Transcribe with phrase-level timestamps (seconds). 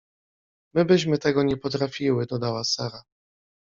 [0.73, 3.03] —My byśmy tego nie potrafiły— dodała Sara.